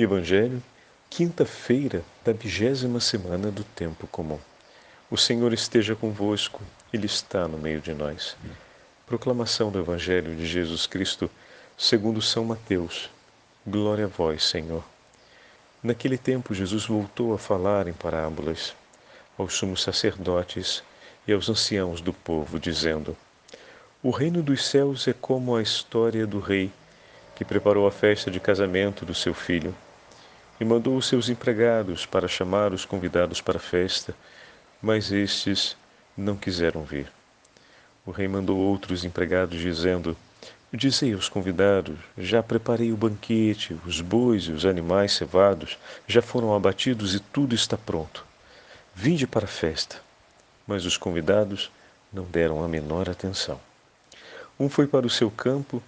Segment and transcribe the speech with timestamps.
[0.00, 0.62] Evangelho,
[1.10, 4.38] quinta-feira da vigésima semana do tempo comum.
[5.10, 6.62] O Senhor esteja convosco,
[6.92, 8.36] Ele está no meio de nós.
[9.08, 11.28] Proclamação do Evangelho de Jesus Cristo,
[11.76, 13.10] segundo São Mateus.
[13.66, 14.84] Glória a vós, Senhor.
[15.82, 18.76] Naquele tempo, Jesus voltou a falar em parábolas
[19.36, 20.80] aos sumos sacerdotes
[21.26, 23.16] e aos anciãos do povo, dizendo:
[24.00, 26.70] O reino dos céus é como a história do rei
[27.34, 29.74] que preparou a festa de casamento do seu filho
[30.60, 34.14] e mandou os seus empregados para chamar os convidados para a festa,
[34.82, 35.76] mas estes
[36.16, 37.10] não quiseram vir.
[38.04, 40.16] O rei mandou outros empregados, dizendo:
[40.72, 46.54] Dizei aos convidados: Já preparei o banquete, os bois e os animais cevados já foram
[46.54, 48.24] abatidos e tudo está pronto.
[48.94, 50.00] Vinde para a festa.
[50.66, 51.70] Mas os convidados
[52.12, 53.60] não deram a menor atenção.
[54.58, 55.82] Um foi para o seu campo,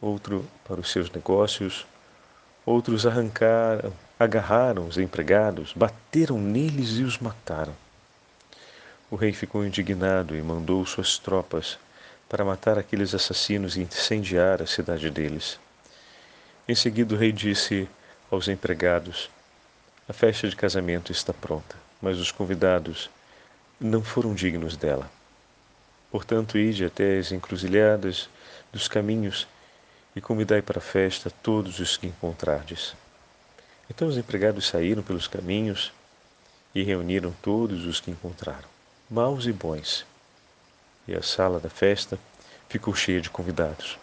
[0.00, 1.84] outro para os seus negócios,
[2.64, 7.74] outros arrancaram agarraram os empregados, bateram neles e os mataram.
[9.10, 11.78] O rei ficou indignado e mandou suas tropas
[12.28, 15.58] para matar aqueles assassinos e incendiar a cidade deles.
[16.66, 17.88] Em seguida, o rei disse
[18.30, 19.30] aos empregados:
[20.08, 23.10] A festa de casamento está pronta, mas os convidados
[23.80, 25.10] não foram dignos dela.
[26.10, 28.28] Portanto, ide até as encruzilhadas
[28.72, 29.46] dos caminhos
[30.16, 32.94] e convidai para a festa todos os que encontrardes.
[33.88, 35.92] Então os empregados saíram pelos caminhos
[36.74, 38.68] e reuniram todos os que encontraram,
[39.10, 40.06] maus e bons.
[41.06, 42.18] E a sala da festa
[42.68, 43.98] ficou cheia de convidados.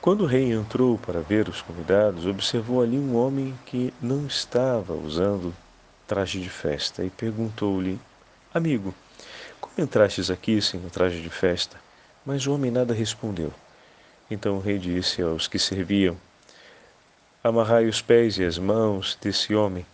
[0.00, 4.94] Quando o rei entrou para ver os convidados, observou ali um homem que não estava
[4.94, 5.52] usando
[6.06, 7.98] traje de festa e perguntou-lhe:
[8.54, 8.94] Amigo,
[9.60, 11.76] como entrastes aqui sem o traje de festa?
[12.24, 13.52] Mas o homem nada respondeu.
[14.30, 16.16] Então o rei disse aos que serviam:
[17.48, 19.86] Amarrai os pés e as mãos desse homem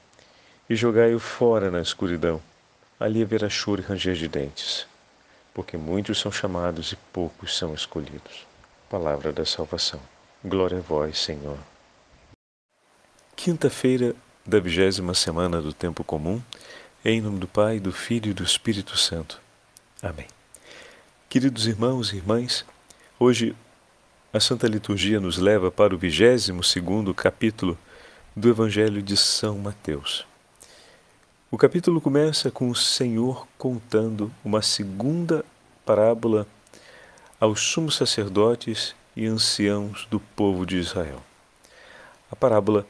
[0.68, 2.42] e jogai-o fora na escuridão.
[2.98, 4.88] Ali haverá choro e ranger de dentes,
[5.54, 8.44] porque muitos são chamados e poucos são escolhidos.
[8.90, 10.00] Palavra da salvação.
[10.44, 11.56] Glória a vós, Senhor.
[13.36, 16.42] Quinta-feira da vigésima semana do tempo comum,
[17.04, 19.40] em nome do Pai, do Filho e do Espírito Santo.
[20.02, 20.26] Amém.
[21.28, 22.64] Queridos irmãos e irmãs,
[23.16, 23.54] hoje
[24.34, 26.50] a Santa Liturgia nos leva para o 22
[27.16, 27.78] capítulo
[28.34, 30.26] do Evangelho de São Mateus.
[31.52, 35.44] O capítulo começa com o Senhor contando uma segunda
[35.86, 36.48] parábola
[37.38, 41.22] aos sumos sacerdotes e anciãos do povo de Israel.
[42.28, 42.84] A parábola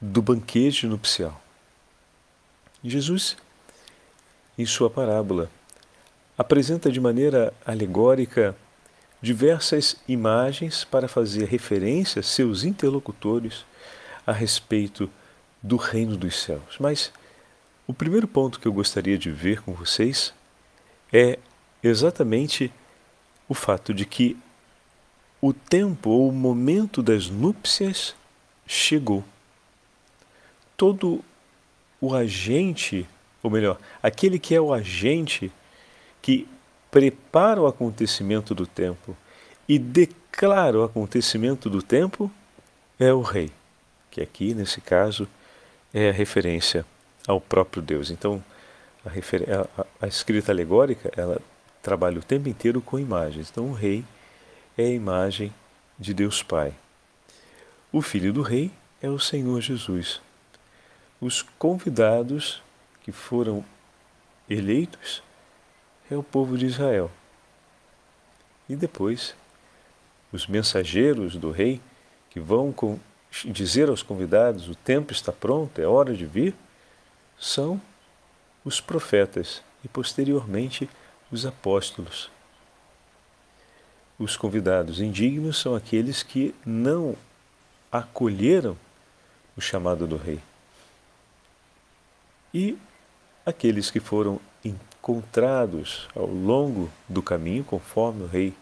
[0.00, 1.38] do banquete nupcial.
[2.82, 3.36] Jesus,
[4.56, 5.50] em sua parábola,
[6.38, 8.56] apresenta de maneira alegórica
[9.20, 13.64] diversas imagens para fazer referência a seus interlocutores
[14.26, 15.10] a respeito
[15.62, 16.76] do reino dos céus.
[16.78, 17.12] Mas
[17.86, 20.34] o primeiro ponto que eu gostaria de ver com vocês
[21.12, 21.38] é
[21.82, 22.72] exatamente
[23.48, 24.36] o fato de que
[25.40, 28.14] o tempo ou o momento das núpcias
[28.66, 29.24] chegou.
[30.76, 31.24] Todo
[32.00, 33.08] o agente,
[33.42, 35.52] ou melhor, aquele que é o agente
[36.20, 36.48] que
[36.90, 39.16] prepara o acontecimento do tempo
[39.68, 42.30] e declara o acontecimento do tempo
[42.98, 43.50] é o rei,
[44.10, 45.28] que aqui, nesse caso,
[45.92, 46.84] é a referência
[47.26, 48.10] ao próprio Deus.
[48.10, 48.42] Então,
[49.04, 51.40] a, a, a escrita alegórica, ela
[51.82, 53.50] trabalha o tempo inteiro com imagens.
[53.50, 54.04] Então, o rei
[54.76, 55.52] é a imagem
[55.98, 56.74] de Deus Pai.
[57.92, 58.70] O filho do rei
[59.00, 60.20] é o Senhor Jesus.
[61.20, 62.62] Os convidados
[63.02, 63.64] que foram
[64.48, 65.22] eleitos
[66.10, 67.10] é o povo de Israel.
[68.68, 69.34] E depois,
[70.32, 71.80] os mensageiros do rei
[72.30, 72.74] que vão
[73.44, 76.54] dizer aos convidados: o tempo está pronto, é hora de vir,
[77.38, 77.80] são
[78.64, 80.88] os profetas e posteriormente
[81.30, 82.30] os apóstolos.
[84.18, 87.14] Os convidados indignos são aqueles que não
[87.92, 88.76] acolheram
[89.56, 90.40] o chamado do rei.
[92.52, 92.78] E
[93.44, 94.40] aqueles que foram
[95.06, 98.52] encontrados ao longo do caminho, conforme o rei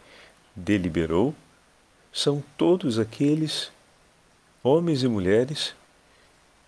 [0.54, 1.34] deliberou,
[2.12, 3.72] são todos aqueles
[4.62, 5.74] homens e mulheres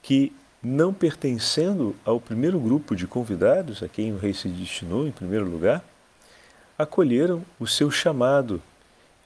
[0.02, 0.32] que,
[0.62, 5.44] não pertencendo ao primeiro grupo de convidados a quem o rei se destinou em primeiro
[5.44, 5.84] lugar,
[6.78, 8.62] acolheram o seu chamado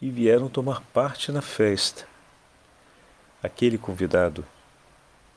[0.03, 2.09] e vieram tomar parte na festa.
[3.41, 4.45] Aquele convidado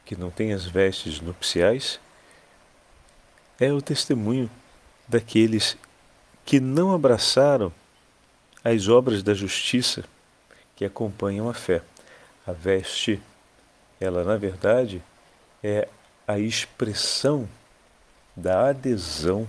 [0.04, 2.00] que não tem as vestes nupciais
[3.60, 4.50] é o testemunho
[5.08, 5.78] daqueles
[6.46, 7.72] que não abraçaram
[8.64, 10.04] as obras da justiça
[10.76, 11.82] que acompanham a fé.
[12.46, 13.22] A veste,
[14.00, 15.02] ela na verdade
[15.64, 15.88] é
[16.28, 17.48] a expressão
[18.36, 19.48] da adesão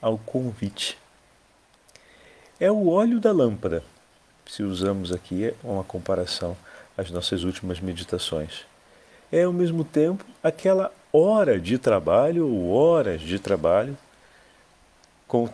[0.00, 0.98] ao convite.
[2.58, 3.82] É o óleo da lâmpada,
[4.46, 6.56] se usamos aqui uma comparação
[6.96, 8.64] às nossas últimas meditações.
[9.30, 13.96] É ao mesmo tempo aquela hora de trabalho ou horas de trabalho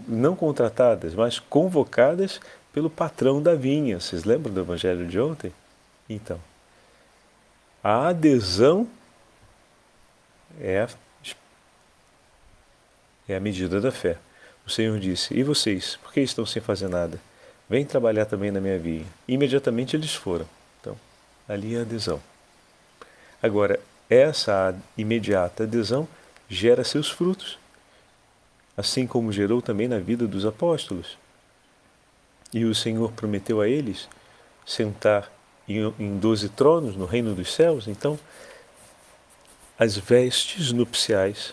[0.06, 2.40] não contratadas, mas convocadas
[2.72, 4.00] pelo patrão da vinha.
[4.00, 5.52] Vocês lembram do evangelho de ontem?
[6.08, 6.40] Então,
[7.82, 8.88] a adesão
[10.60, 10.88] é a,
[13.28, 14.18] é a medida da fé.
[14.66, 17.20] O Senhor disse: E vocês, por que estão sem fazer nada?
[17.68, 19.06] Vem trabalhar também na minha vinha.
[19.26, 20.46] Imediatamente eles foram.
[20.80, 20.96] Então,
[21.48, 22.20] ali é a adesão.
[23.42, 23.78] Agora,
[24.08, 26.08] essa imediata adesão
[26.48, 27.58] gera seus frutos,
[28.78, 31.18] assim como gerou também na vida dos apóstolos.
[32.54, 34.08] E o Senhor prometeu a eles
[34.64, 35.28] sentar
[35.68, 37.88] em doze tronos no reino dos céus.
[37.88, 38.16] Então,
[39.76, 41.52] as vestes nupciais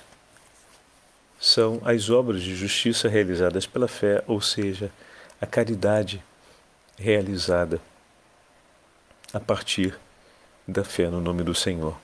[1.40, 4.92] são as obras de justiça realizadas pela fé, ou seja,
[5.42, 6.24] a caridade
[6.96, 7.82] realizada
[9.34, 9.98] a partir
[10.68, 11.98] da fé no nome do Senhor.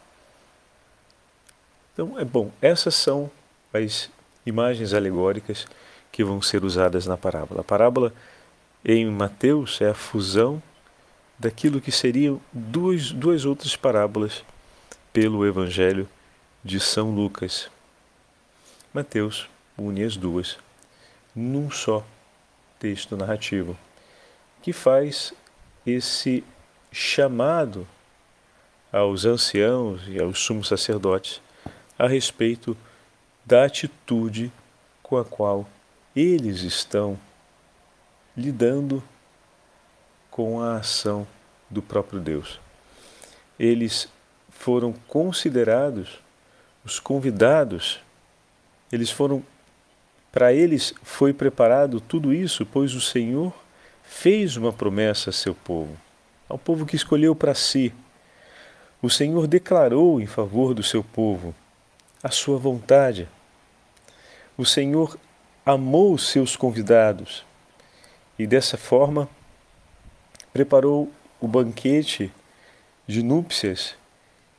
[1.93, 3.29] Então, é bom, essas são
[3.71, 4.09] as
[4.45, 5.67] imagens alegóricas
[6.11, 7.61] que vão ser usadas na parábola.
[7.61, 8.13] A parábola
[8.83, 10.61] em Mateus é a fusão
[11.37, 14.43] daquilo que seriam duas, duas outras parábolas
[15.13, 16.07] pelo Evangelho
[16.63, 17.69] de São Lucas.
[18.93, 20.57] Mateus une as duas
[21.35, 22.05] num só
[22.77, 23.77] texto narrativo,
[24.61, 25.33] que faz
[25.85, 26.43] esse
[26.91, 27.87] chamado
[28.91, 31.41] aos anciãos e aos sumos sacerdotes
[31.97, 32.75] a respeito
[33.45, 34.51] da atitude
[35.01, 35.67] com a qual
[36.15, 37.17] eles estão
[38.35, 39.03] lidando
[40.29, 41.27] com a ação
[41.69, 42.59] do próprio Deus.
[43.59, 44.07] Eles
[44.49, 46.19] foram considerados
[46.83, 47.99] os convidados,
[48.91, 49.43] eles foram
[50.31, 53.53] para eles foi preparado tudo isso, pois o Senhor
[54.01, 55.97] fez uma promessa a seu povo,
[56.47, 57.93] ao povo que escolheu para si.
[59.01, 61.53] O Senhor declarou em favor do seu povo
[62.23, 63.27] a sua vontade.
[64.57, 65.17] O Senhor
[65.65, 67.45] amou os seus convidados
[68.37, 69.29] e dessa forma
[70.53, 72.31] preparou o banquete
[73.07, 73.95] de núpcias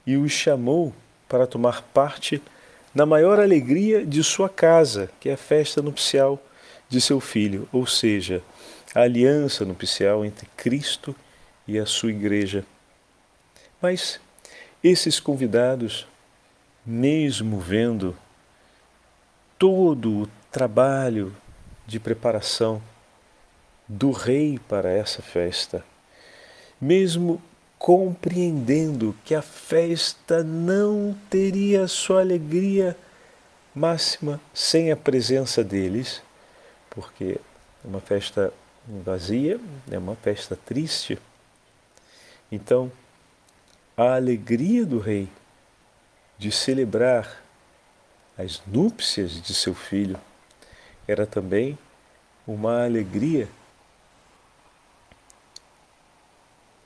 [0.06, 0.92] e os chamou
[1.28, 2.42] para tomar parte
[2.94, 6.42] na maior alegria de sua casa, que é a festa nupcial
[6.88, 8.42] de seu filho, ou seja,
[8.94, 11.16] a aliança nupcial entre Cristo
[11.66, 12.66] e a sua igreja.
[13.80, 14.20] Mas
[14.84, 16.06] esses convidados,
[16.84, 18.16] mesmo vendo
[19.58, 21.34] todo o trabalho
[21.86, 22.82] de preparação
[23.86, 25.84] do rei para essa festa,
[26.80, 27.40] mesmo
[27.78, 32.96] compreendendo que a festa não teria sua alegria
[33.74, 36.22] máxima sem a presença deles,
[36.90, 37.40] porque
[37.84, 38.52] é uma festa
[38.86, 41.18] vazia, é uma festa triste.
[42.50, 42.90] Então,
[43.96, 45.28] a alegria do rei
[46.38, 47.42] de celebrar
[48.36, 50.18] as núpcias de seu filho
[51.06, 51.78] era também
[52.46, 53.48] uma alegria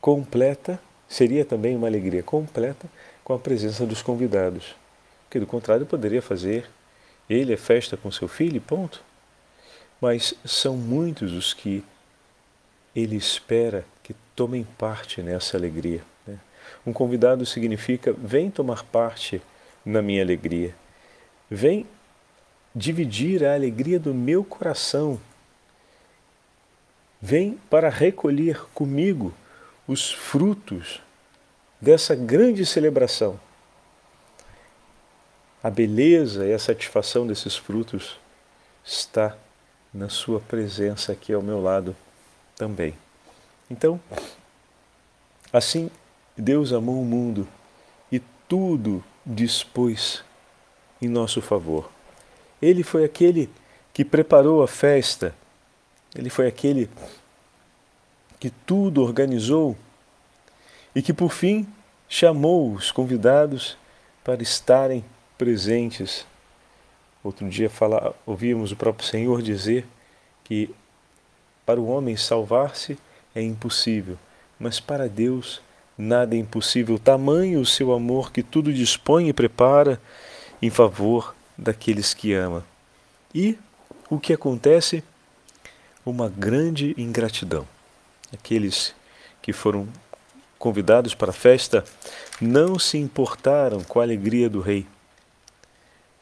[0.01, 2.89] completa, seria também uma alegria completa
[3.25, 4.75] com a presença dos convidados.
[5.29, 6.69] Que do contrário poderia fazer
[7.29, 9.03] ele a festa com seu filho, ponto.
[10.01, 11.85] Mas são muitos os que
[12.95, 16.03] ele espera que tomem parte nessa alegria.
[16.87, 19.43] Um convidado significa: vem tomar parte
[19.85, 20.75] na minha alegria,
[21.51, 21.87] vem
[22.75, 25.21] dividir a alegria do meu coração,
[27.21, 29.33] vem para recolher comigo
[29.87, 31.01] os frutos
[31.81, 33.39] dessa grande celebração.
[35.63, 38.19] A beleza e a satisfação desses frutos
[38.85, 39.37] está
[39.93, 41.97] na Sua presença aqui ao meu lado
[42.57, 42.95] também.
[43.71, 44.01] Então,
[45.53, 45.91] assim
[46.37, 47.49] Deus amou o mundo
[48.13, 50.23] e tudo dispôs
[51.01, 51.91] em nosso favor.
[52.61, 53.51] Ele foi aquele
[53.93, 55.35] que preparou a festa,
[56.15, 56.91] ele foi aquele
[58.39, 59.77] que tudo organizou
[60.95, 61.67] e que, por fim,
[62.09, 63.77] chamou os convidados
[64.23, 65.05] para estarem
[65.37, 66.27] presentes.
[67.23, 69.87] Outro dia fala, ouvimos o próprio Senhor dizer
[70.45, 70.75] que
[71.65, 72.99] para o homem salvar-se
[73.35, 74.19] é impossível,
[74.59, 75.61] mas para Deus
[75.97, 76.99] nada é impossível.
[76.99, 80.01] Tamanho o seu amor que tudo dispõe e prepara
[80.61, 82.65] em favor daqueles que ama.
[83.35, 83.59] E
[84.11, 85.03] o que acontece?
[86.05, 87.67] Uma grande ingratidão
[88.33, 88.95] aqueles
[89.43, 89.89] que foram
[90.59, 91.85] convidados para a festa
[92.41, 94.87] não se importaram com a alegria do rei.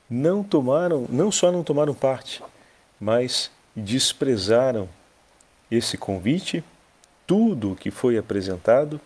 [0.09, 2.43] Não tomaram, não só não tomaram parte,
[3.01, 4.89] mas desprezaram
[5.71, 6.63] esse convite,
[7.27, 9.01] tudo o que foi apresentado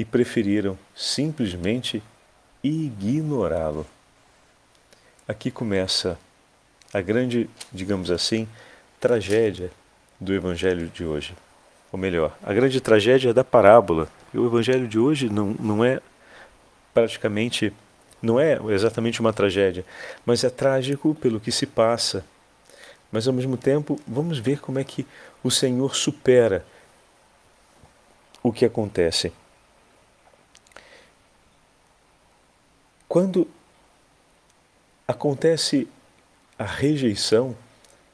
[0.00, 2.02] e preferiram simplesmente
[2.64, 3.86] ignorá-lo.
[5.28, 6.18] Aqui começa
[6.90, 8.48] a grande, digamos assim,
[8.98, 9.70] tragédia
[10.18, 11.34] do evangelho de hoje.
[11.92, 14.08] Ou melhor, a grande tragédia da parábola.
[14.32, 16.00] E o evangelho de hoje não, não é
[16.94, 17.70] praticamente,
[18.22, 19.84] não é exatamente uma tragédia,
[20.24, 22.24] mas é trágico pelo que se passa.
[23.12, 25.06] Mas ao mesmo tempo, vamos ver como é que
[25.44, 26.64] o Senhor supera
[28.42, 29.30] o que acontece.
[33.10, 33.48] Quando
[35.04, 35.88] acontece
[36.56, 37.56] a rejeição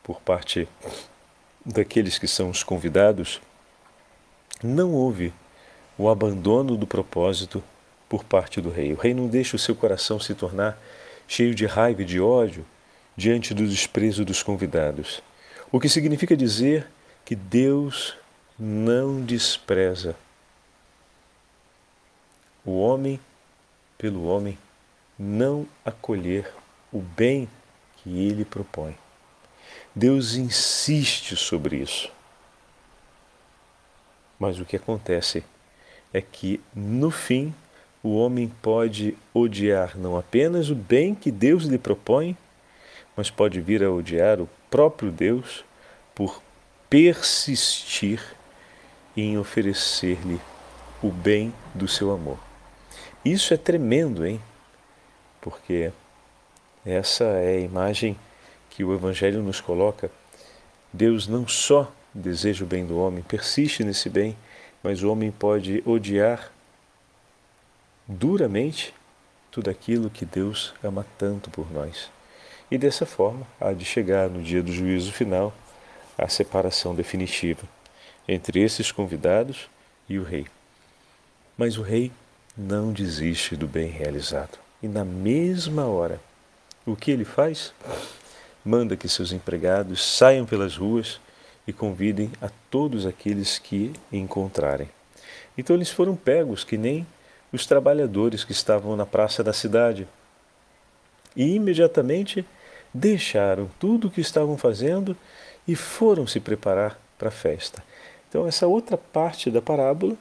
[0.03, 0.67] por parte
[1.67, 3.39] daqueles que são os convidados,
[4.65, 5.35] não houve
[5.99, 7.63] o abandono do propósito
[8.09, 8.95] por parte do rei.
[8.95, 10.81] O rei não deixa o seu coração se tornar
[11.29, 12.65] cheio de raiva e de ódio
[13.15, 15.23] diante do desprezo dos convidados.
[15.71, 16.91] O que significa dizer
[17.23, 18.17] que Deus
[18.59, 20.17] não despreza
[22.65, 23.21] o homem
[23.99, 24.57] pelo homem
[25.19, 26.53] não acolher
[26.93, 27.49] o bem
[27.97, 28.97] que ele propõe.
[29.95, 32.11] Deus insiste sobre isso.
[34.39, 35.43] Mas o que acontece
[36.13, 37.55] é que, no fim,
[38.03, 42.37] o homem pode odiar não apenas o bem que Deus lhe propõe,
[43.17, 45.65] mas pode vir a odiar o próprio Deus
[46.15, 46.43] por
[46.91, 48.23] persistir
[49.17, 50.39] em oferecer-lhe
[51.03, 52.39] o bem do seu amor.
[53.25, 54.41] Isso é tremendo, hein?
[55.47, 55.93] Porque
[56.85, 58.19] essa é a imagem
[58.69, 60.11] que o Evangelho nos coloca.
[60.93, 64.37] Deus não só deseja o bem do homem, persiste nesse bem,
[64.83, 66.51] mas o homem pode odiar
[68.09, 68.93] duramente
[69.49, 72.11] tudo aquilo que Deus ama tanto por nós.
[72.69, 75.55] E dessa forma há de chegar no dia do juízo final
[76.19, 77.63] a separação definitiva
[78.27, 79.71] entre esses convidados
[80.09, 80.49] e o rei.
[81.57, 82.11] Mas o rei
[82.57, 84.66] não desiste do bem realizado.
[84.83, 86.21] E na mesma hora,
[86.85, 87.73] o que ele faz?
[88.65, 91.21] Manda que seus empregados saiam pelas ruas
[91.67, 94.89] e convidem a todos aqueles que encontrarem.
[95.57, 97.07] Então eles foram pegos que nem
[97.53, 100.07] os trabalhadores que estavam na praça da cidade.
[101.35, 102.45] E imediatamente
[102.93, 105.17] deixaram tudo o que estavam fazendo
[105.67, 107.83] e foram se preparar para a festa.
[108.29, 110.17] Então, essa outra parte da parábola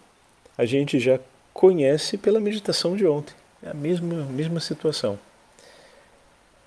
[0.58, 1.20] a gente já
[1.54, 3.34] conhece pela meditação de ontem.
[3.66, 5.18] É a mesma, mesma situação.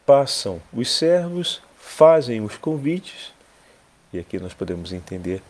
[0.05, 3.33] Passam os servos, fazem os convites,
[4.12, 5.40] e aqui nós podemos entender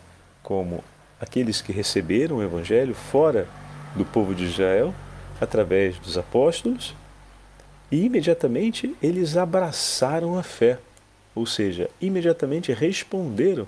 [0.43, 0.83] como
[1.19, 3.47] aqueles que receberam o Evangelho fora
[3.95, 4.93] do povo de Israel,
[5.41, 6.95] através dos apóstolos,
[7.91, 10.77] e imediatamente eles abraçaram a fé,
[11.33, 13.65] ou seja, imediatamente responderam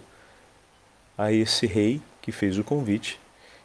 [1.17, 3.19] a esse rei que fez o convite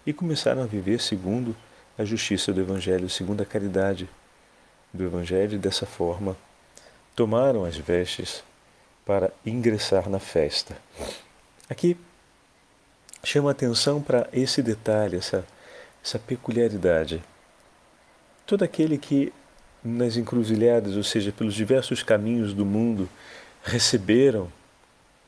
[0.07, 1.55] e começaram a viver segundo
[1.99, 4.09] a justiça do Evangelho, segundo a caridade
[4.93, 6.37] do Evangelho, e dessa forma
[7.15, 8.45] tomaram as vestes
[9.05, 10.77] para ingressar na festa.
[11.69, 11.97] Aqui
[13.25, 15.45] chama atenção para esse detalhe, essa,
[16.05, 17.23] essa peculiaridade.
[18.47, 19.33] Todo aquele que
[19.83, 23.09] nas encruzilhadas, ou seja, pelos diversos caminhos do mundo,
[23.63, 24.53] receberam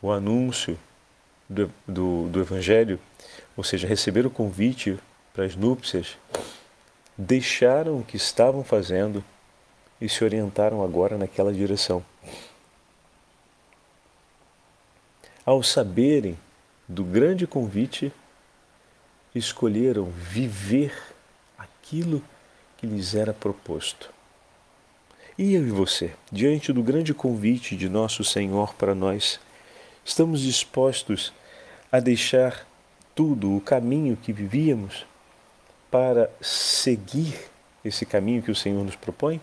[0.03, 0.79] o anúncio
[1.49, 3.01] do, do, do Evangelho,
[3.57, 4.99] ou seja, receberam o convite
[5.33, 6.17] para as núpcias,
[7.19, 9.25] deixaram o que estavam fazendo
[10.01, 12.05] e se orientaram agora naquela direção.
[15.45, 16.39] Ao saberem
[16.87, 18.13] do grande convite,
[19.35, 20.95] escolheram viver
[21.59, 22.23] aquilo
[22.77, 24.13] que lhes era proposto.
[25.37, 29.41] E eu e você, diante do grande convite de nosso Senhor para nós,
[30.05, 31.33] estamos dispostos
[31.91, 32.67] a deixar
[33.15, 35.07] tudo, o caminho que vivíamos,
[35.91, 37.39] para seguir
[37.85, 39.41] esse caminho que o Senhor nos propõe?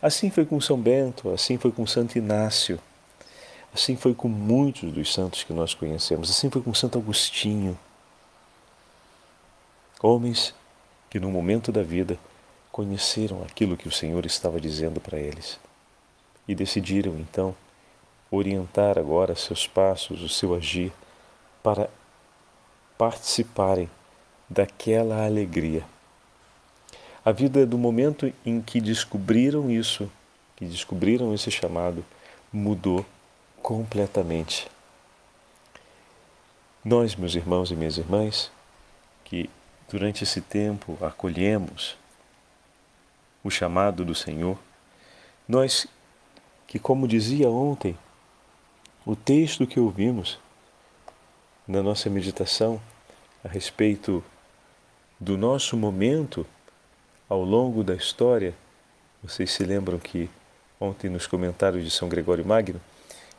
[0.00, 2.78] Assim foi com São Bento, assim foi com Santo Inácio,
[3.74, 7.78] assim foi com muitos dos santos que nós conhecemos, assim foi com Santo Agostinho.
[10.00, 10.54] Homens
[11.10, 12.18] que no momento da vida
[12.70, 15.58] conheceram aquilo que o Senhor estava dizendo para eles
[16.46, 17.54] e decidiram então
[18.30, 20.92] orientar agora seus passos, o seu agir,
[21.62, 21.90] para
[22.96, 23.90] participarem
[24.48, 25.84] daquela alegria.
[27.24, 30.10] A vida do momento em que descobriram isso,
[30.56, 32.04] que descobriram esse chamado,
[32.52, 33.04] mudou
[33.62, 34.68] completamente.
[36.84, 38.50] Nós, meus irmãos e minhas irmãs,
[39.24, 39.50] que
[39.90, 41.96] durante esse tempo acolhemos
[43.44, 44.58] o chamado do Senhor,
[45.46, 45.86] nós
[46.66, 47.96] que, como dizia ontem,
[49.04, 50.38] o texto que ouvimos
[51.66, 52.80] na nossa meditação
[53.44, 54.22] a respeito
[55.18, 56.46] do nosso momento
[57.28, 58.54] ao longo da história,
[59.22, 60.30] vocês se lembram que
[60.80, 62.80] ontem nos comentários de São Gregório Magno,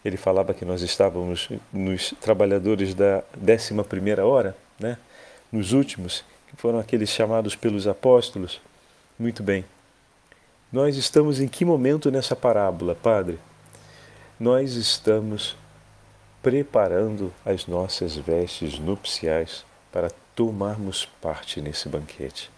[0.03, 4.98] ele falava que nós estávamos nos trabalhadores da décima primeira hora, né?
[5.51, 8.62] nos últimos, que foram aqueles chamados pelos apóstolos.
[9.17, 9.65] Muito bem.
[10.71, 13.39] Nós estamos em que momento nessa parábola, Padre?
[14.39, 15.57] Nós estamos
[16.41, 22.51] preparando as nossas vestes nupciais para tomarmos parte nesse banquete.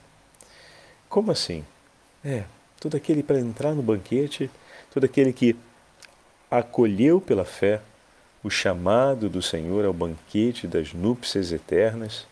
[1.10, 1.66] Como assim?
[2.24, 2.44] É,
[2.80, 4.50] todo aquele para entrar no banquete,
[4.94, 5.56] todo aquele que
[6.50, 7.82] acolheu pela fé
[8.44, 12.26] o chamado do Senhor ao banquete das núpcias eternas,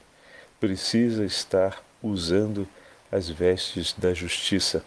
[0.60, 2.68] precisa estar usando
[3.12, 4.84] as vestes da justiça.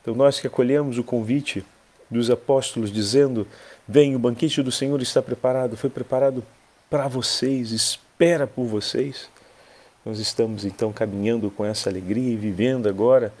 [0.00, 1.64] Então, nós que acolhemos o convite
[2.10, 3.46] dos apóstolos dizendo:
[3.88, 6.44] Vem, o banquete do Senhor está preparado, foi preparado
[6.88, 9.28] para vocês, espera por vocês.
[10.02, 13.32] Nós estamos então caminhando com essa alegria e vivendo agora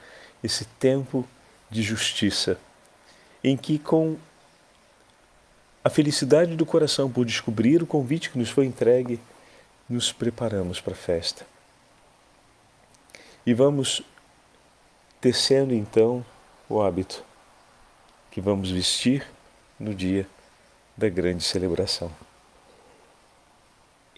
[0.44, 1.26] esse tempo
[1.70, 2.58] de justiça,
[3.42, 4.18] em que, com
[5.82, 9.18] a felicidade do coração por descobrir o convite que nos foi entregue,
[9.88, 11.46] nos preparamos para a festa.
[13.46, 14.02] E vamos
[15.22, 16.24] tecendo então
[16.68, 17.24] o hábito
[18.30, 19.26] que vamos vestir
[19.80, 20.26] no dia
[20.98, 22.25] da grande celebração.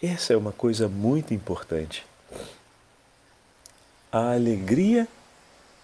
[0.02, 2.06] Essa é uma coisa muito importante.
[4.12, 5.08] A alegria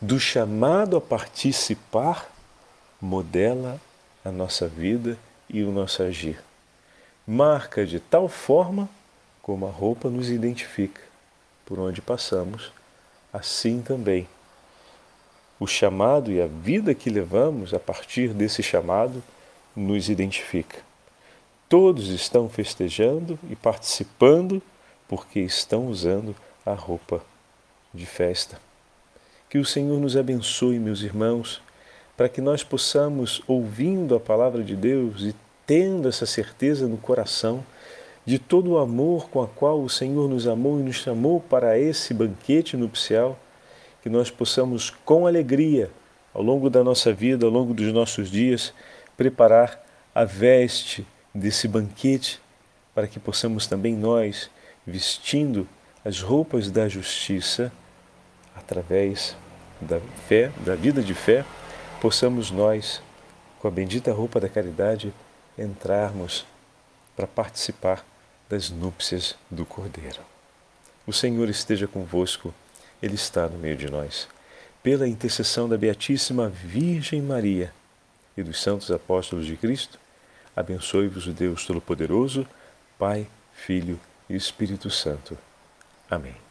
[0.00, 2.30] do chamado a participar
[3.00, 3.80] modela
[4.24, 5.18] a nossa vida
[5.50, 6.40] e o nosso agir.
[7.26, 8.88] Marca de tal forma
[9.42, 11.02] como a roupa nos identifica.
[11.66, 12.72] Por onde passamos,
[13.32, 14.28] assim também.
[15.58, 19.22] O chamado e a vida que levamos a partir desse chamado
[19.74, 20.93] nos identifica.
[21.76, 24.62] Todos estão festejando e participando
[25.08, 26.32] porque estão usando
[26.64, 27.20] a roupa
[27.92, 28.60] de festa.
[29.50, 31.60] Que o Senhor nos abençoe, meus irmãos,
[32.16, 35.34] para que nós possamos, ouvindo a palavra de Deus e
[35.66, 37.66] tendo essa certeza no coração
[38.24, 41.76] de todo o amor com a qual o Senhor nos amou e nos chamou para
[41.76, 43.36] esse banquete nupcial,
[44.00, 45.90] que nós possamos com alegria,
[46.32, 48.72] ao longo da nossa vida, ao longo dos nossos dias,
[49.16, 49.84] preparar
[50.14, 51.04] a veste
[51.34, 52.40] desse banquete,
[52.94, 54.48] para que possamos também nós,
[54.86, 55.66] vestindo
[56.04, 57.72] as roupas da justiça,
[58.54, 59.36] através
[59.80, 61.44] da fé, da vida de fé,
[62.00, 63.02] possamos nós,
[63.58, 65.12] com a bendita roupa da caridade,
[65.58, 66.46] entrarmos
[67.16, 68.04] para participar
[68.48, 70.20] das núpcias do Cordeiro.
[71.06, 72.54] O Senhor esteja convosco,
[73.02, 74.28] Ele está no meio de nós.
[74.82, 77.72] Pela intercessão da Beatíssima Virgem Maria
[78.36, 79.98] e dos santos apóstolos de Cristo,
[80.54, 82.46] abençoe-vos o Deus Todo-Poderoso,
[82.98, 85.36] Pai, Filho e Espírito Santo.
[86.10, 86.43] Amém.